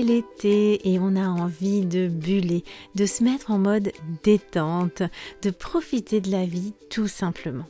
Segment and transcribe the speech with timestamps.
[0.00, 2.64] l'été et on a envie de buller,
[2.94, 3.92] de se mettre en mode
[4.22, 5.02] détente,
[5.42, 7.66] de profiter de la vie tout simplement.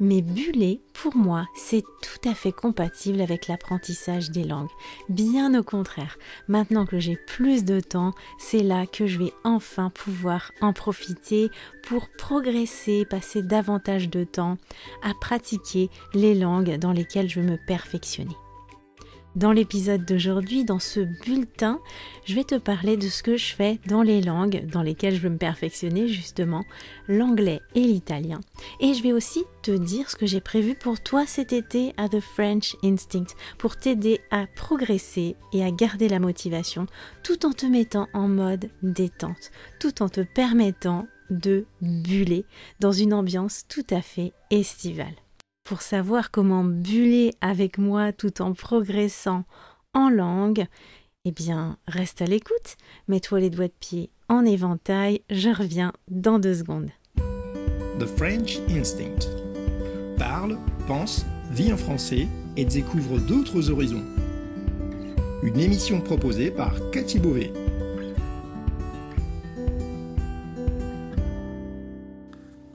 [0.00, 4.70] Mais buller, pour moi, c'est tout à fait compatible avec l'apprentissage des langues.
[5.08, 6.18] Bien au contraire,
[6.48, 11.50] maintenant que j'ai plus de temps, c'est là que je vais enfin pouvoir en profiter
[11.82, 14.56] pour progresser, passer davantage de temps
[15.02, 18.36] à pratiquer les langues dans lesquelles je veux me perfectionner.
[19.36, 21.80] Dans l'épisode d'aujourd'hui, dans ce bulletin,
[22.24, 25.20] je vais te parler de ce que je fais dans les langues dans lesquelles je
[25.20, 26.64] veux me perfectionner, justement,
[27.08, 28.40] l'anglais et l'italien.
[28.78, 32.08] Et je vais aussi te dire ce que j'ai prévu pour toi cet été à
[32.08, 36.86] The French Instinct, pour t'aider à progresser et à garder la motivation,
[37.24, 42.44] tout en te mettant en mode détente, tout en te permettant de buller
[42.78, 45.23] dans une ambiance tout à fait estivale.
[45.64, 49.44] Pour savoir comment buller avec moi tout en progressant
[49.94, 50.66] en langue,
[51.24, 52.76] eh bien, reste à l'écoute,
[53.08, 56.90] mets-toi les doigts de pied en éventail, je reviens dans deux secondes.
[57.98, 59.30] The French Instinct.
[60.18, 64.04] Parle, pense, vis en français et découvre d'autres horizons.
[65.42, 67.63] Une émission proposée par Cathy Beauvais.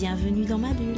[0.00, 0.94] Bienvenue dans ma bulle.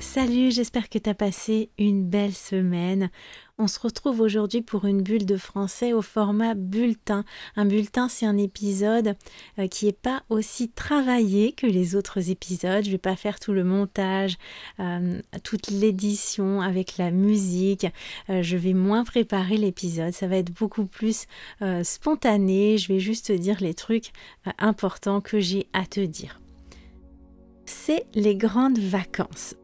[0.00, 3.10] Salut, j'espère que tu as passé une belle semaine.
[3.60, 7.24] On se retrouve aujourd'hui pour une bulle de français au format bulletin.
[7.56, 9.16] Un bulletin, c'est un épisode
[9.58, 12.84] euh, qui n'est pas aussi travaillé que les autres épisodes.
[12.84, 14.36] Je ne vais pas faire tout le montage,
[14.78, 17.88] euh, toute l'édition avec la musique.
[18.30, 20.12] Euh, je vais moins préparer l'épisode.
[20.12, 21.26] Ça va être beaucoup plus
[21.82, 22.78] spontané.
[22.78, 24.12] Je vais juste dire les trucs
[24.58, 26.40] importants que j'ai à te dire.
[27.66, 29.56] C'est les grandes vacances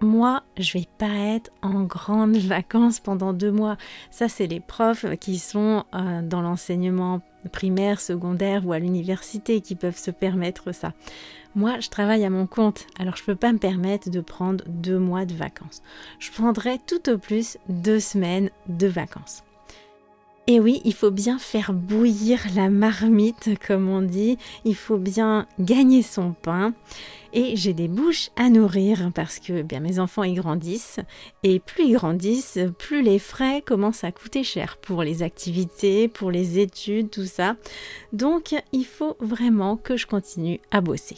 [0.00, 3.76] moi, je vais pas être en grandes vacances pendant deux mois.
[4.10, 7.20] Ça, c'est les profs qui sont euh, dans l'enseignement
[7.52, 10.92] primaire, secondaire ou à l'université qui peuvent se permettre ça.
[11.54, 14.64] Moi, je travaille à mon compte, alors je ne peux pas me permettre de prendre
[14.66, 15.82] deux mois de vacances.
[16.18, 19.44] Je prendrai tout au plus deux semaines de vacances.
[20.46, 24.36] Et oui, il faut bien faire bouillir la marmite, comme on dit.
[24.66, 26.74] Il faut bien gagner son pain.
[27.32, 31.00] Et j'ai des bouches à nourrir parce que bien mes enfants y grandissent.
[31.42, 36.30] Et plus ils grandissent, plus les frais commencent à coûter cher pour les activités, pour
[36.30, 37.56] les études, tout ça.
[38.12, 41.16] Donc il faut vraiment que je continue à bosser.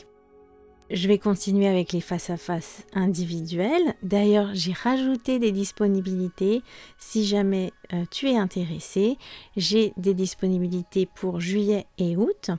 [0.89, 3.95] Je vais continuer avec les face-à-face individuels.
[4.05, 6.63] D'ailleurs, j'ai rajouté des disponibilités.
[6.97, 9.19] Si jamais euh, tu es intéressé,
[9.57, 12.51] j'ai des disponibilités pour juillet et août.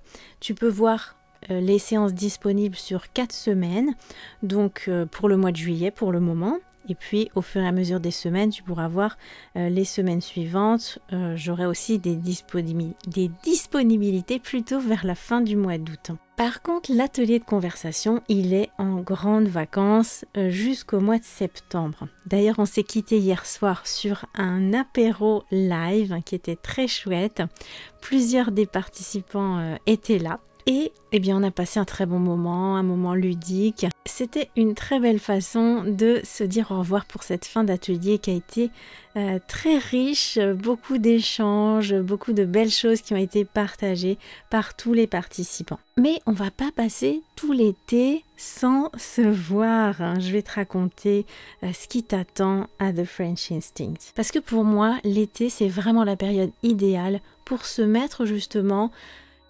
[0.41, 1.15] Tu peux voir
[1.51, 3.95] euh, les séances disponibles sur 4 semaines,
[4.43, 6.59] donc euh, pour le mois de juillet pour le moment.
[6.89, 9.17] Et puis au fur et à mesure des semaines, tu pourras voir
[9.55, 10.99] les semaines suivantes.
[11.35, 16.11] J'aurai aussi des, disponibilités plutôt vers la fin du mois d'août.
[16.37, 22.07] Par contre, l'atelier de conversation, il est en grandes vacances euh, jusqu'au mois de septembre.
[22.27, 27.41] D'ailleurs, on s'est quitté hier soir sur un apéro live qui était très chouette.
[28.01, 30.39] Plusieurs des participants euh, étaient là.
[30.67, 33.87] Et eh bien, on a passé un très bon moment, un moment ludique.
[34.17, 38.31] C'était une très belle façon de se dire au revoir pour cette fin d'atelier qui
[38.31, 38.71] a été
[39.15, 44.17] euh, très riche, beaucoup d'échanges, beaucoup de belles choses qui ont été partagées
[44.49, 45.77] par tous les participants.
[45.97, 50.01] Mais on va pas passer tout l'été sans se voir.
[50.01, 50.19] Hein.
[50.19, 51.27] Je vais te raconter
[51.61, 54.13] euh, ce qui t'attend à The French Instinct.
[54.15, 58.89] Parce que pour moi, l'été, c'est vraiment la période idéale pour se mettre justement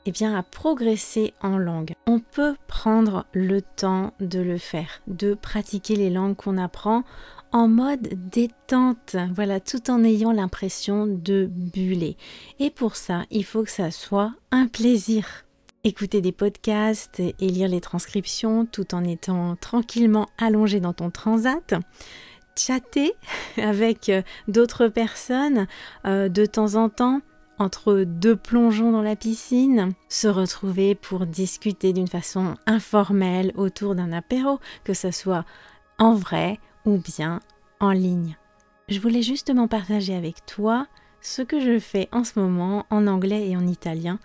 [0.08, 1.92] eh bien, à progresser en langue.
[2.06, 7.04] On peut prendre le temps de le faire, de pratiquer les langues qu'on apprend
[7.52, 12.16] en mode détente, voilà, tout en ayant l'impression de buller.
[12.60, 15.46] Et pour ça, il faut que ça soit un plaisir.
[15.84, 21.76] Écouter des podcasts et lire les transcriptions tout en étant tranquillement allongé dans ton transat
[22.58, 23.14] chatter
[23.58, 24.12] avec
[24.48, 25.68] d'autres personnes
[26.06, 27.22] euh, de temps en temps,
[27.60, 34.12] entre deux plongeons dans la piscine, se retrouver pour discuter d'une façon informelle autour d'un
[34.12, 35.46] apéro, que ce soit
[35.98, 37.40] en vrai ou bien
[37.80, 38.38] en ligne.
[38.90, 40.88] Je voulais justement partager avec toi
[41.22, 44.20] ce que je fais en ce moment en anglais et en italien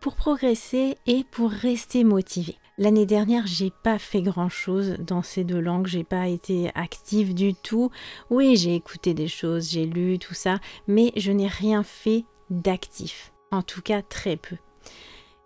[0.00, 2.58] pour progresser et pour rester motivé.
[2.78, 7.34] L'année dernière, j'ai pas fait grand chose dans ces deux langues, j'ai pas été active
[7.34, 7.90] du tout.
[8.30, 10.58] Oui, j'ai écouté des choses, j'ai lu tout ça,
[10.88, 13.32] mais je n'ai rien fait d'actif.
[13.50, 14.56] En tout cas, très peu.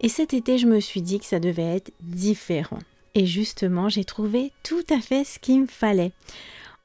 [0.01, 2.79] Et cet été, je me suis dit que ça devait être différent.
[3.15, 6.13] Et justement, j'ai trouvé tout à fait ce qu'il me fallait.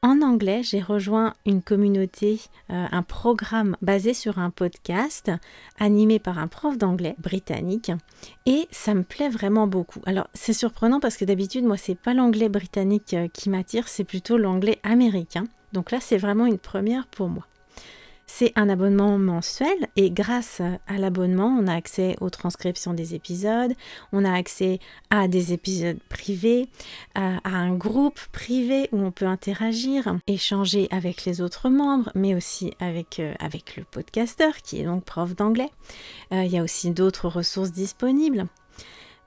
[0.03, 2.39] En anglais, j'ai rejoint une communauté,
[2.71, 5.29] euh, un programme basé sur un podcast
[5.77, 7.91] animé par un prof d'anglais britannique
[8.47, 9.99] et ça me plaît vraiment beaucoup.
[10.07, 14.03] Alors, c'est surprenant parce que d'habitude, moi, c'est pas l'anglais britannique euh, qui m'attire, c'est
[14.03, 15.43] plutôt l'anglais américain.
[15.71, 17.45] Donc là, c'est vraiment une première pour moi.
[18.33, 23.73] C'est un abonnement mensuel et grâce à l'abonnement, on a accès aux transcriptions des épisodes,
[24.13, 24.79] on a accès
[25.09, 26.69] à des épisodes privés,
[27.13, 32.73] à, un groupe privé où on peut interagir, échanger avec les autres membres, mais aussi
[32.79, 33.33] avec, euh,
[33.75, 35.69] le podcasteur qui est donc prof d'anglais.
[36.31, 38.47] Euh, il y a aussi d'autres ressources disponibles.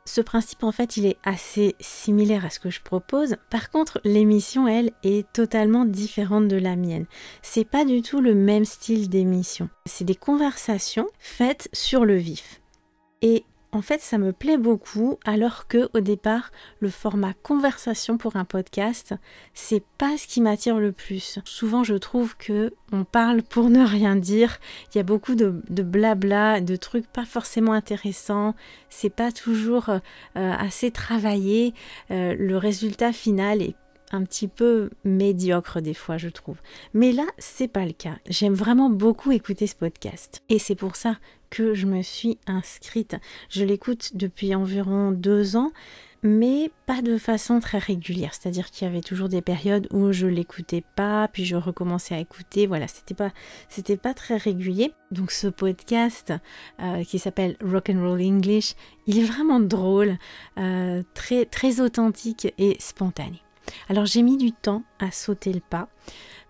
[0.07, 3.37] Ce principe, en fait, il est assez similaire à ce que je propose.
[3.49, 7.07] Par contre, l'émission, elle, est totalement différente de la mienne.
[7.41, 9.71] C'est pas du tout le même style d'émission.
[9.87, 12.61] C'est des conversations faites sur le vif.
[13.23, 13.45] Et
[13.75, 18.45] en fait, ça me plaît beaucoup, alors que au départ, le format conversation pour un
[18.45, 19.15] podcast,
[19.53, 21.41] c'est pas ce qui m'attire le plus.
[21.45, 24.59] Souvent, je trouve que on parle pour ne rien dire.
[24.93, 28.55] Il y a beaucoup de, blabla, de trucs pas forcément intéressants.
[28.91, 29.99] C'est pas toujours euh,
[30.35, 31.75] assez travaillé.
[32.13, 33.75] Euh, le résultat final est
[34.15, 36.57] un petit peu médiocre des fois, je trouve.
[36.95, 38.17] Mais là, c'est pas le cas.
[38.29, 40.43] J'aime vraiment beaucoup écouter ce podcast.
[40.49, 41.17] Et c'est pour ça
[41.51, 43.17] que je me suis inscrite.
[43.51, 45.73] Je l'écoute depuis environ deux ans
[46.25, 48.33] mais pas de façon très régulière.
[48.33, 52.19] C'est-à-dire qu'il y avait toujours des périodes où je l'écoutais pas, puis je recommençais à
[52.19, 52.67] écouter.
[52.67, 53.31] Voilà, c'était pas,
[54.03, 54.93] pas très régulier.
[55.11, 56.33] Donc ce podcast
[56.81, 58.75] euh, qui s'appelle Rock and Roll English,
[59.07, 60.17] il est vraiment drôle,
[60.59, 63.44] euh, très très authentique et spontané.
[63.89, 65.89] Alors j'ai mis du temps à sauter le pas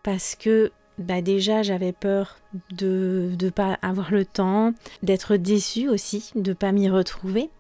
[0.02, 2.38] parce que bah déjà j'avais peur
[2.70, 4.72] de ne pas avoir le temps,
[5.02, 7.50] d'être déçue aussi, de ne pas m'y retrouver.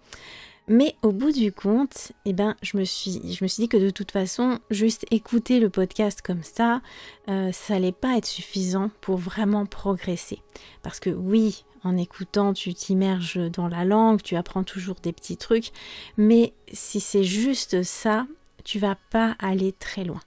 [0.66, 4.60] Mais au bout du compte, eh ben, je, me suis, dit que de toute façon,
[4.70, 6.80] juste écouter le podcast comme ça,
[7.28, 10.40] euh, ça n'allait pas être suffisant pour vraiment progresser.
[10.82, 15.36] Parce que oui, en écoutant, tu t'immerges dans la langue, tu apprends toujours des petits
[15.36, 15.70] trucs,
[16.16, 18.26] mais si c'est juste ça,
[18.64, 20.20] tu vas pas aller très loin.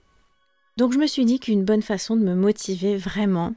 [0.76, 3.54] Donc je me suis dit qu'une bonne façon de me motiver vraiment,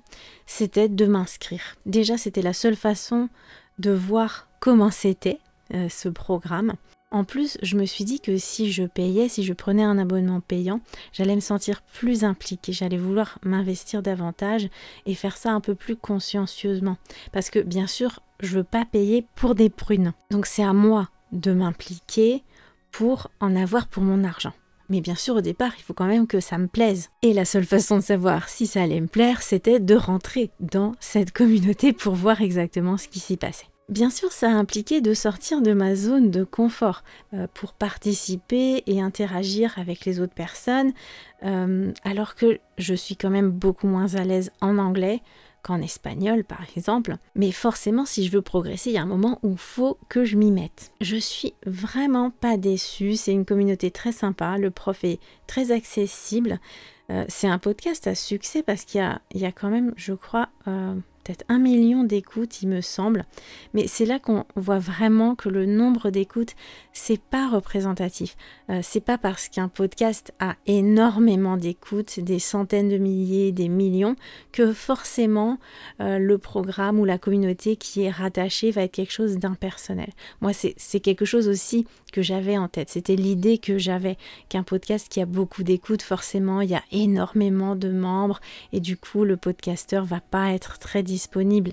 [0.48, 1.62] c'était de m'inscrire.
[1.86, 3.30] Déjà, c'était la seule façon
[3.78, 5.39] de voir comment c'était
[5.74, 6.74] euh, ce programme.
[7.12, 10.39] En plus, je me suis dit que si je payais, si je prenais un abonnement
[10.39, 10.80] payant,
[11.12, 14.69] j'allais me sentir plus impliquée, j'allais vouloir m'investir davantage
[15.06, 16.98] et faire ça un peu plus consciencieusement.
[17.33, 20.13] Parce que bien sûr, je veux pas payer pour des prunes.
[20.31, 22.44] Donc c'est à moi de m'impliquer
[22.92, 24.54] pour en avoir pour mon argent.
[24.91, 27.11] Mais bien sûr, au départ, il faut quand même que ça me plaise.
[27.21, 30.95] Et la seule façon de savoir si ça allait me plaire, c'était de rentrer dans
[30.99, 33.67] cette communauté pour voir exactement ce qui s'y passait.
[33.88, 37.03] Bien sûr, ça a impliqué de sortir de ma zone de confort
[37.33, 40.92] euh, pour participer et interagir avec les autres personnes,
[41.45, 45.21] euh, alors que je suis quand même beaucoup moins à l'aise en anglais
[45.61, 47.18] qu'en espagnol par exemple.
[47.35, 50.25] Mais forcément, si je veux progresser, il y a un moment où il faut que
[50.25, 50.91] je m'y mette.
[51.01, 56.59] Je suis vraiment pas déçue, c'est une communauté très sympa, le prof est très accessible.
[57.09, 59.01] Euh, c'est un podcast à succès parce qu'il
[59.33, 63.25] y, a, quand même, je crois, euh, peut-être un million d'écoutes, il me semble.
[63.73, 66.56] Mais c'est là qu'on voit vraiment que le nombre d'écoutes,
[66.94, 68.35] c'est pas représentatif.
[68.69, 74.16] Euh, c'est pas parce qu'un podcast a énormément d'écoutes, des centaines de milliers, des millions,
[74.51, 75.57] que forcément
[75.99, 80.09] euh, le programme ou la communauté qui est rattachée va être quelque chose d'impersonnel.
[80.42, 82.90] Moi, c'est quelque chose aussi que j'avais en tête.
[82.90, 84.18] C'était l'idée que j'avais
[84.49, 88.40] qu'un podcast qui a beaucoup d'écoutes, forcément, il y a énormément de membres
[88.73, 91.71] et du coup, le podcasteur va pas être très disponible.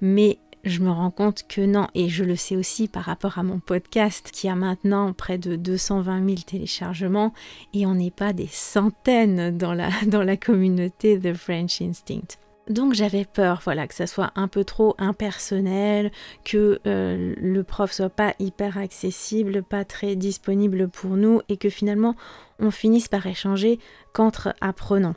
[0.00, 3.42] Mais je me rends compte que non, et je le sais aussi par rapport à
[3.42, 7.32] mon podcast qui a maintenant près de 220 000 téléchargements,
[7.74, 12.38] et on n'est pas des centaines dans la, dans la communauté The French Instinct.
[12.68, 16.12] Donc j'avais peur, voilà, que ça soit un peu trop impersonnel,
[16.44, 21.70] que euh, le prof soit pas hyper accessible, pas très disponible pour nous, et que
[21.70, 22.14] finalement
[22.58, 23.78] on finisse par échanger
[24.12, 25.14] qu'entre apprenants.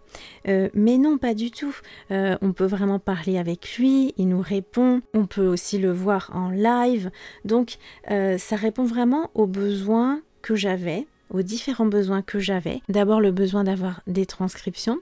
[0.48, 1.75] Euh, mais non, pas du tout.
[2.12, 6.29] Euh, on peut vraiment parler avec lui, il nous répond, on peut aussi le voir
[6.34, 7.12] en live.
[7.43, 7.77] Donc
[8.08, 12.81] ça répond vraiment aux besoins que j'avais aux différents besoins que j'avais.
[12.89, 15.00] D'abord le besoin d'avoir des transcriptions.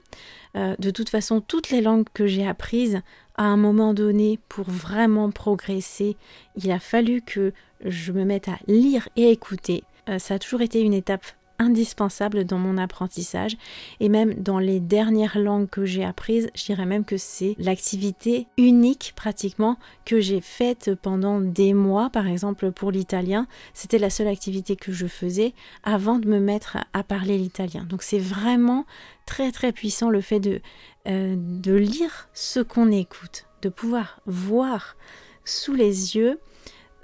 [0.56, 3.00] Euh, de toute façon, toutes les langues que j'ai apprises,
[3.36, 6.16] à un moment donné, pour vraiment progresser,
[6.56, 7.52] il a fallu que
[7.84, 9.84] je me mette à lire et écouter.
[10.08, 11.26] Euh, ça a toujours été une étape
[11.60, 13.56] indispensable dans mon apprentissage
[14.00, 18.48] et même dans les dernières langues que j'ai apprises, je dirais même que c'est l'activité
[18.56, 24.26] unique pratiquement que j'ai faite pendant des mois, par exemple pour l'italien, c'était la seule
[24.26, 27.84] activité que je faisais avant de me mettre à parler l'italien.
[27.84, 28.86] Donc c'est vraiment
[29.26, 30.60] très très puissant le fait de,
[31.06, 34.96] euh, de lire ce qu'on écoute, de pouvoir voir
[35.44, 36.40] sous les yeux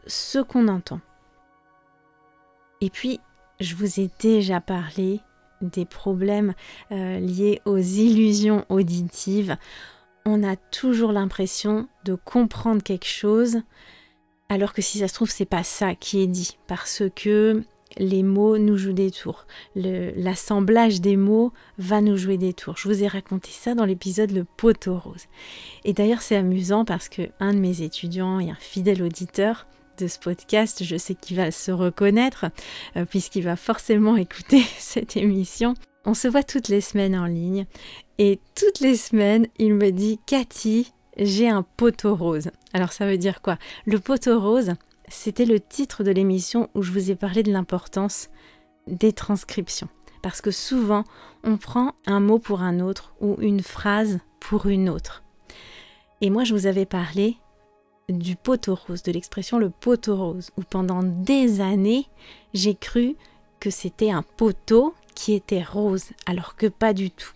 [0.06, 1.00] ce qu'on entend.
[2.80, 3.20] Et puis,
[3.60, 5.20] je vous ai déjà parlé
[5.62, 6.54] des problèmes
[6.92, 9.56] euh, liés aux illusions auditives.
[10.24, 13.62] On a toujours l'impression de comprendre quelque chose,
[14.48, 17.62] alors que si ça se trouve, c'est pas ça qui est dit, parce que
[17.98, 19.46] les mots nous jouent des tours.
[19.74, 22.76] L'assemblage des mots va nous jouer des tours.
[22.76, 25.26] Je vous ai raconté ça dans l'épisode Le poteau rose.
[25.84, 29.66] Et d'ailleurs, c'est amusant parce que un de mes étudiants et un fidèle auditeur
[29.98, 32.46] de ce podcast, je sais qu'il va se reconnaître
[32.96, 35.74] euh, puisqu'il va forcément écouter cette émission.
[36.04, 37.66] On se voit toutes les semaines en ligne
[38.18, 42.50] et toutes les semaines, il me dit Cathy, j'ai un poteau rose.
[42.72, 43.58] Alors ça veut dire quoi?
[43.86, 44.74] Le poteau rose,
[45.08, 48.28] c'était le titre de l'émission où je vous ai parlé de l'importance
[48.86, 49.88] des transcriptions.
[50.22, 51.04] Parce que souvent,
[51.44, 55.22] on prend un mot pour un autre ou une phrase pour une autre.
[56.20, 57.36] Et moi, je vous avais parlé
[58.08, 62.06] du poteau rose, de l'expression le poteau rose, où pendant des années,
[62.54, 63.16] j'ai cru
[63.60, 67.32] que c'était un poteau qui était rose, alors que pas du tout.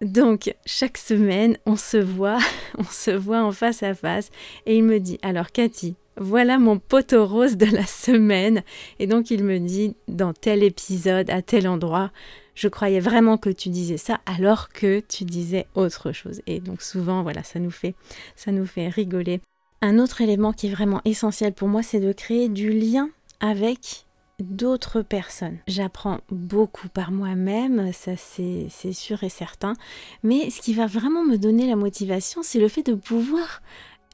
[0.00, 2.38] Donc, chaque semaine, on se voit,
[2.78, 4.30] on se voit en face à face,
[4.66, 8.62] et il me dit, alors Cathy, voilà mon poteau rose de la semaine.
[8.98, 12.10] Et donc, il me dit, dans tel épisode, à tel endroit,
[12.54, 16.42] je croyais vraiment que tu disais ça alors que tu disais autre chose.
[16.46, 17.94] Et donc souvent, voilà, ça nous fait,
[18.36, 19.40] ça nous fait rigoler.
[19.84, 23.10] Un autre élément qui est vraiment essentiel pour moi, c'est de créer du lien
[23.40, 24.06] avec
[24.38, 25.58] d'autres personnes.
[25.66, 29.74] J'apprends beaucoup par moi-même, ça c'est sûr et certain,
[30.22, 33.60] mais ce qui va vraiment me donner la motivation, c'est le fait de pouvoir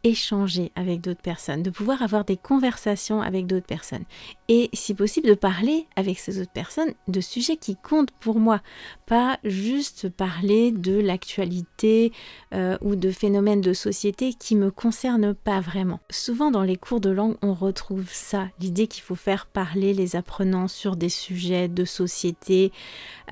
[0.04, 4.04] échanger avec d'autres personnes, de pouvoir avoir des conversations avec d'autres personnes
[4.48, 8.60] et si possible de parler avec ces autres personnes de sujets qui comptent pour moi,
[9.06, 12.12] pas juste parler de l'actualité
[12.54, 16.00] euh, ou de phénomènes de société qui me concernent pas vraiment.
[16.10, 20.16] Souvent dans les cours de langue on retrouve ça, l'idée qu'il faut faire parler les
[20.16, 22.72] apprenants sur des sujets de société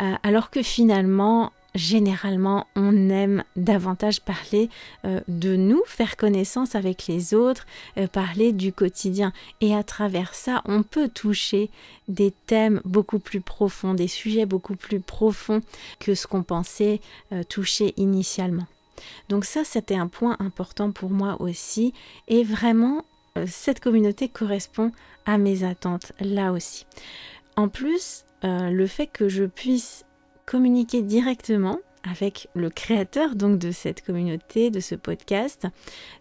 [0.01, 4.69] euh, alors que finalement généralement, on aime davantage parler
[5.05, 7.67] euh, de nous, faire connaissance avec les autres,
[7.99, 9.33] euh, parler du quotidien.
[9.61, 11.71] Et à travers ça, on peut toucher
[12.09, 15.61] des thèmes beaucoup plus profonds, des sujets beaucoup plus profonds
[16.01, 17.01] que ce qu'on pensait
[17.33, 18.67] euh, toucher initialement.
[19.29, 21.93] Donc ça, c'était un point important pour moi aussi.
[22.29, 23.05] Et vraiment,
[23.47, 24.91] cette communauté correspond
[25.27, 26.87] à mes attentes là aussi.
[27.57, 30.06] En plus, le fait que je puisse
[30.47, 35.67] communiquer directement avec le créateur donc de cette communauté, de ce podcast,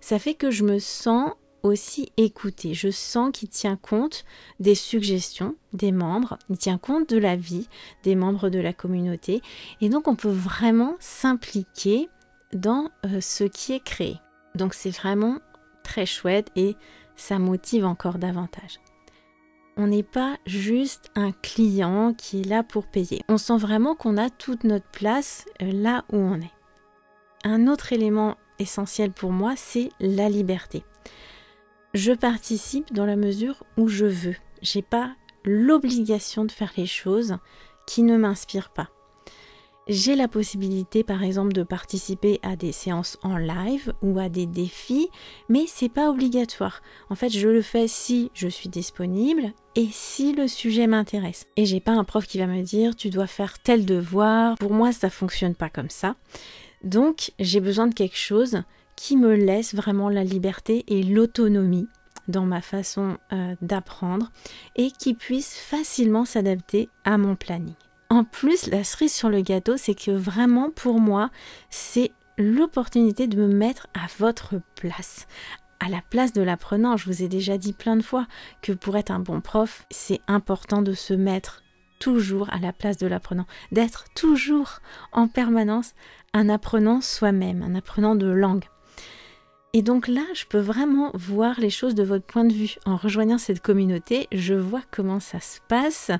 [0.02, 1.32] ça fait que je me sens
[1.64, 2.74] aussi écoutée.
[2.74, 4.26] Je sens qu'il tient compte
[4.60, 7.68] des suggestions des membres, il tient compte de la vie
[8.04, 9.42] des membres de la communauté
[9.82, 12.10] et donc on peut vraiment s'impliquer
[12.54, 14.18] dans euh, ce qui est créé.
[14.54, 15.40] Donc c'est vraiment
[15.84, 16.76] très chouette et
[17.16, 18.80] ça motive encore davantage
[19.78, 23.22] on n'est pas juste un client qui est là pour payer.
[23.30, 26.54] On sent vraiment qu'on a toute notre place euh, là où on est.
[27.44, 30.84] Un autre élément essentiel pour moi, c'est la liberté.
[31.94, 34.36] Je participe dans la mesure où je veux.
[34.62, 37.38] J'ai pas l'obligation de faire les choses
[37.86, 38.90] qui ne m'inspirent pas.
[39.88, 44.48] J'ai la possibilité par exemple de participer à des séances en live ou à des
[44.48, 45.10] défis,
[45.48, 46.82] mais c'est pas obligatoire.
[47.12, 51.46] En fait, je le fais si je suis disponible et si le sujet m'intéresse.
[51.56, 54.58] Et j'ai pas un prof qui va me dire tu dois faire tel devoir.
[54.58, 56.16] Pour moi, ça fonctionne pas comme ça.
[56.84, 58.64] Donc, j'ai besoin de quelque chose
[58.96, 61.88] qui me laisse vraiment la liberté et l'autonomie
[62.28, 64.32] dans ma façon euh, d'apprendre
[64.76, 67.76] et qui puisse facilement s'adapter à mon planning.
[68.16, 71.32] En plus, la cerise sur le gâteau, c'est que vraiment pour moi,
[71.70, 75.28] c'est l'opportunité de me mettre à votre place,
[75.82, 76.96] à la place de l'apprenant.
[76.96, 78.26] Je vous ai déjà dit plein de fois
[78.62, 81.62] que pour être un bon prof, c'est important de se mettre
[82.00, 84.80] toujours à la place de l'apprenant, d'être toujours
[85.12, 85.94] en permanence
[86.34, 88.64] un apprenant soi-même, un apprenant de langue.
[89.78, 92.76] Et donc là, je peux vraiment voir les choses de votre point de vue.
[92.86, 96.12] En rejoignant cette communauté, je vois comment ça se passe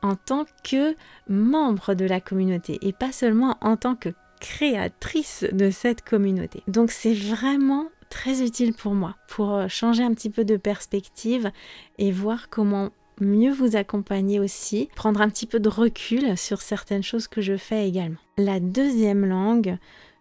[0.00, 0.96] en tant que
[1.28, 4.08] membre de la communauté et pas seulement en tant que
[4.40, 6.62] créatrice de cette communauté.
[6.66, 11.50] Donc c'est vraiment très utile pour moi, pour euh, changer un petit peu de perspective
[11.98, 12.88] et voir comment
[13.20, 17.58] mieux vous accompagner aussi, prendre un petit peu de recul sur certaines choses que je
[17.58, 18.16] fais également.
[18.38, 19.76] La deuxième langue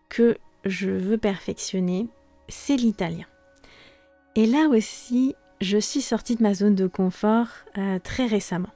[0.10, 0.36] que
[0.66, 2.10] je veux perfectionner,
[2.48, 3.26] c'est l'italien.
[4.36, 7.48] Et là aussi, je suis sortie de ma zone de confort
[7.78, 8.70] euh, très récemment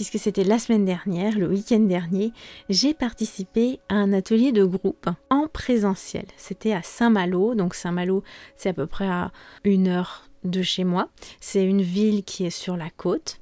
[0.00, 2.32] puisque c'était la semaine dernière, le week-end dernier,
[2.70, 6.24] j'ai participé à un atelier de groupe en présentiel.
[6.38, 8.22] C'était à Saint-Malo, donc Saint-Malo
[8.56, 9.30] c'est à peu près à
[9.62, 11.10] une heure de chez moi.
[11.38, 13.40] C'est une ville qui est sur la côte.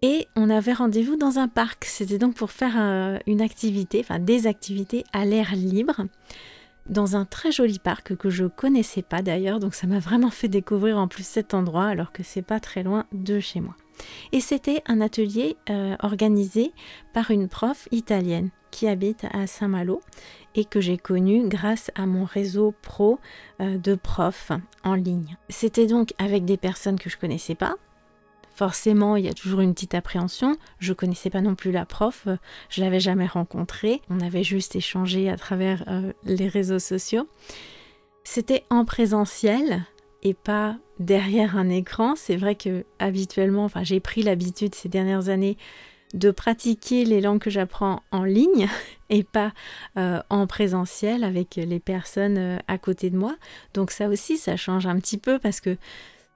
[0.00, 1.86] Et on avait rendez-vous dans un parc.
[1.86, 6.02] C'était donc pour faire euh, une activité, enfin des activités à l'air libre
[6.88, 10.48] dans un très joli parc que je connaissais pas d'ailleurs, donc ça m'a vraiment fait
[10.48, 13.74] découvrir en plus cet endroit alors que c'est pas très loin de chez moi.
[14.32, 16.72] Et c'était un atelier euh, organisé
[17.12, 20.00] par une prof italienne qui habite à Saint-Malo
[20.56, 23.20] et que j'ai connue grâce à mon réseau pro
[23.60, 24.50] euh, de profs
[24.82, 25.36] en ligne.
[25.48, 27.76] C'était donc avec des personnes que je connaissais pas,
[28.54, 30.56] Forcément, il y a toujours une petite appréhension.
[30.78, 32.28] Je connaissais pas non plus la prof,
[32.70, 34.00] je l'avais jamais rencontrée.
[34.10, 37.26] On avait juste échangé à travers euh, les réseaux sociaux.
[38.22, 39.82] C'était en présentiel
[40.22, 42.14] et pas derrière un écran.
[42.16, 45.56] C'est vrai que habituellement, enfin, j'ai pris l'habitude ces dernières années
[46.14, 48.68] de pratiquer les langues que j'apprends en ligne
[49.10, 49.52] et pas
[49.98, 53.34] euh, en présentiel avec les personnes euh, à côté de moi.
[53.74, 55.76] Donc ça aussi, ça change un petit peu parce que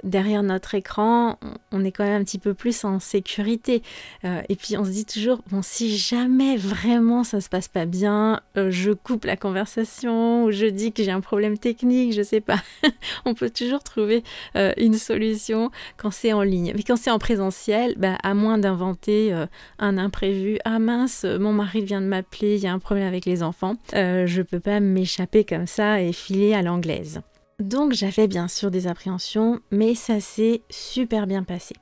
[0.04, 1.38] derrière notre écran,
[1.72, 3.82] on est quand même un petit peu plus en sécurité.
[4.24, 7.86] Euh, et puis on se dit toujours, bon, si jamais vraiment ça se passe pas
[7.86, 12.22] bien, euh, je coupe la conversation ou je dis que j'ai un problème technique, je
[12.22, 12.62] sais pas.
[13.24, 14.22] on peut toujours trouver
[14.56, 16.72] euh, une solution quand c'est en ligne.
[16.76, 19.34] Mais quand c'est en présentiel, bah, à moins d'inventer
[19.78, 23.24] un imprévu, ah mince, mon mari vient de m'appeler, il y a un problème avec
[23.24, 27.20] les enfants, je peux pas m'échapper comme ça et filer à l'anglaise.
[27.58, 31.74] Donc j'avais bien sûr des appréhensions, mais ça s'est super bien passé.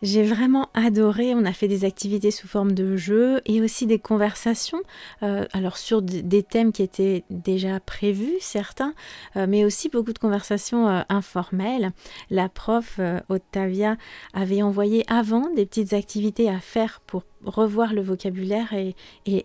[0.00, 3.98] J'ai vraiment adoré, on a fait des activités sous forme de jeux et aussi des
[3.98, 4.80] conversations,
[5.24, 8.94] euh, alors sur des thèmes qui étaient déjà prévus, certains,
[9.36, 11.90] euh, mais aussi beaucoup de conversations euh, informelles.
[12.30, 13.96] La prof Octavia
[14.34, 18.94] avait envoyé avant des petites activités à faire pour revoir le vocabulaire et,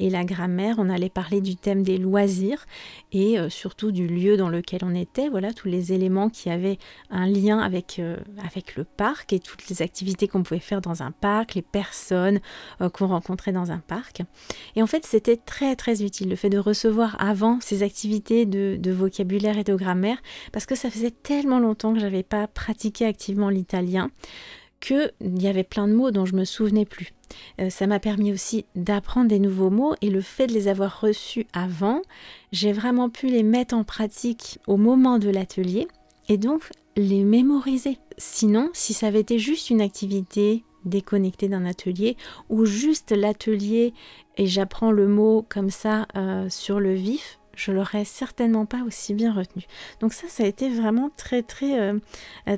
[0.10, 0.76] la grammaire.
[0.78, 2.66] On allait parler du thème des loisirs
[3.12, 5.30] et euh, surtout du lieu dans lequel on était.
[5.30, 6.78] Voilà, tous les éléments qui avaient
[7.10, 11.04] un lien avec, euh, avec le parc et toutes les activités qu'on pouvait faire dans
[11.04, 12.40] un parc, les personnes
[12.82, 14.22] euh, qu'on rencontrait dans un parc.
[14.76, 18.78] Et en fait, c'était très très utile le fait de recevoir avant ces activités de,
[18.80, 20.18] de vocabulaire et de grammaire
[20.52, 24.10] parce que ça faisait tellement longtemps que j'avais pas pratiqué activement l'italien
[24.84, 27.14] qu'il y avait plein de mots dont je me souvenais plus.
[27.62, 31.00] Euh, ça m'a permis aussi d'apprendre des nouveaux mots et le fait de les avoir
[31.00, 32.02] reçus avant,
[32.52, 35.88] j'ai vraiment pu les mettre en pratique au moment de l'atelier
[36.28, 37.98] et donc les mémoriser.
[38.18, 42.18] Sinon, si ça avait été juste une activité déconnectée d'un atelier
[42.50, 43.94] ou juste l'atelier
[44.36, 49.14] et j'apprends le mot comme ça euh, sur le vif, je l'aurais certainement pas aussi
[49.14, 49.64] bien retenu.
[50.02, 51.98] Donc ça, ça a été vraiment très très euh,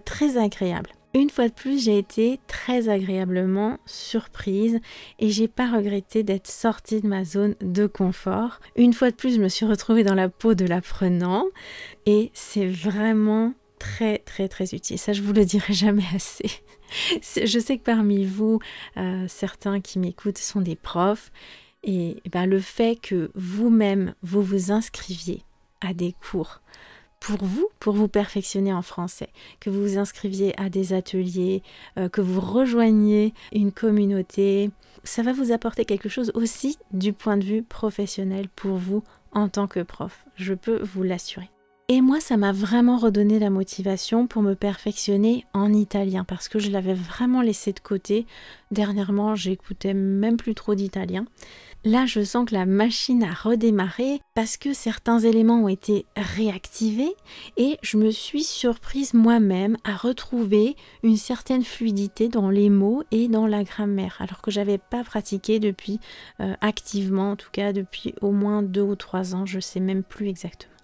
[0.06, 0.90] très agréable.
[1.16, 4.82] Une fois de plus, j'ai été très agréablement surprise
[5.18, 8.60] et j'ai pas regretté d'être sortie de ma zone de confort.
[8.76, 11.46] Une fois de plus, je me suis retrouvée dans la peau de l'apprenant
[12.06, 15.00] et c'est vraiment très très très utile.
[15.00, 16.52] Ça, je vous le dirai jamais assez.
[17.46, 18.60] Je sais que parmi vous,
[18.98, 21.32] euh, certains qui m'écoutent sont des profs
[21.84, 25.44] et ben, le fait que vous-même vous vous inscriviez
[25.80, 26.62] à des cours
[27.26, 31.64] pour vous, pour vous perfectionner en français, que vous vous inscriviez à des ateliers,
[31.98, 34.70] euh, que vous rejoigniez une communauté.
[35.04, 39.50] Ça va vous apporter quelque chose aussi du point de vue professionnel pour vous en
[39.50, 40.24] tant que prof.
[40.36, 41.50] Je peux vous l'assurer.
[41.88, 46.58] Et moi, ça m'a vraiment redonné la motivation pour me perfectionner en italien parce que
[46.58, 48.26] je l'avais vraiment laissé de côté.
[48.72, 51.26] Dernièrement, j'écoutais même plus trop d'italien.
[51.84, 57.14] Là, je sens que la machine a redémarré parce que certains éléments ont été réactivés
[57.56, 63.28] et je me suis surprise moi-même à retrouver une certaine fluidité dans les mots et
[63.28, 66.00] dans la grammaire, alors que j'avais pas pratiqué depuis
[66.40, 70.02] euh, activement, en tout cas depuis au moins deux ou trois ans, je sais même
[70.02, 70.75] plus exactement.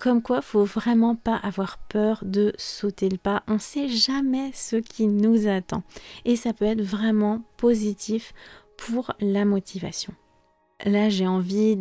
[0.00, 3.42] Comme quoi, faut vraiment pas avoir peur de sauter le pas.
[3.48, 5.82] On sait jamais ce qui nous attend
[6.24, 8.32] et ça peut être vraiment positif
[8.78, 10.14] pour la motivation.
[10.84, 11.76] Là j'ai envie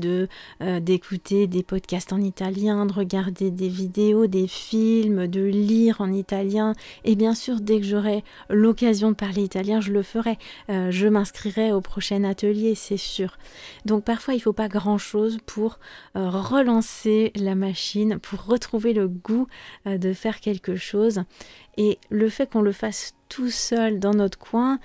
[0.61, 6.11] euh, d'écouter des podcasts en italien, de regarder des vidéos, des films, de lire en
[6.11, 6.73] italien.
[7.03, 10.37] Et bien sûr, dès que j'aurai l'occasion de parler italien, je le ferai.
[10.69, 13.37] Euh, je m'inscrirai au prochain atelier, c'est sûr.
[13.85, 15.79] Donc parfois, il ne faut pas grand-chose pour
[16.15, 19.47] euh, relancer la machine, pour retrouver le goût
[19.85, 21.23] de faire quelque chose.
[21.77, 24.79] Et le fait qu'on le fasse tout seul dans notre coin,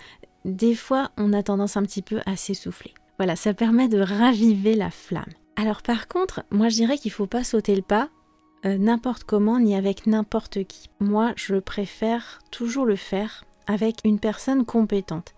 [0.45, 2.95] des fois, on a tendance un petit peu à s'essouffler.
[3.19, 5.25] Voilà, ça permet de raviver la flamme.
[5.57, 8.09] Alors par contre, moi je dirais qu'il ne faut pas sauter le pas
[8.65, 10.89] euh, n'importe comment ni avec n'importe qui.
[10.99, 15.35] Moi, je préfère toujours le faire avec une personne compétente.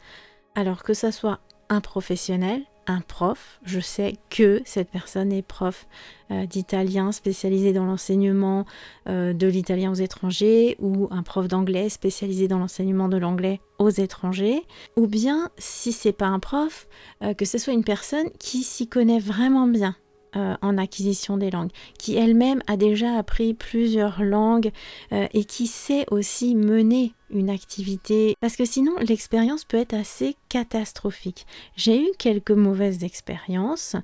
[0.55, 3.61] Alors que ça soit un professionnel, un prof.
[3.65, 5.87] Je sais que cette personne est prof
[6.31, 8.67] euh, d'italien spécialisé dans l'enseignement
[9.09, 13.91] euh, de l'italien aux étrangers ou un prof d'anglais spécialisé dans l'enseignement de l'anglais aux
[13.91, 14.63] étrangers.
[14.97, 16.89] Ou bien, si c'est pas un prof,
[17.23, 19.97] euh, que ce soit une personne qui s'y connaît vraiment bien
[20.35, 24.71] euh, en acquisition des langues, qui elle-même a déjà appris plusieurs langues
[25.13, 30.37] euh, et qui sait aussi mener une activité parce que sinon l'expérience peut être assez
[30.49, 31.47] catastrophique.
[31.77, 33.97] J'ai eu quelques mauvaises expériences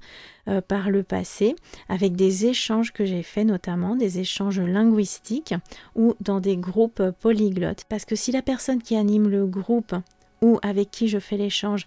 [0.48, 1.54] euh, par le passé
[1.88, 5.54] avec des échanges que j'ai faits notamment des échanges linguistiques
[5.94, 9.94] ou dans des groupes polyglottes parce que si la personne qui anime le groupe
[10.40, 11.86] ou avec qui je fais l'échange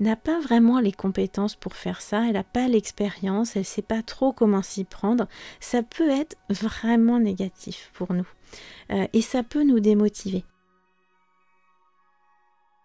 [0.00, 3.82] n'a pas vraiment les compétences pour faire ça, elle n'a pas l'expérience, elle ne sait
[3.82, 5.26] pas trop comment s'y prendre,
[5.60, 8.28] ça peut être vraiment négatif pour nous.
[8.92, 10.44] Euh, et ça peut nous démotiver.